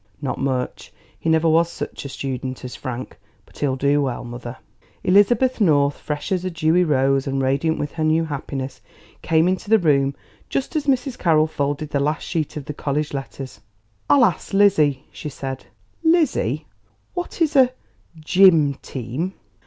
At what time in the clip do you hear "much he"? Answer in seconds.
0.39-1.29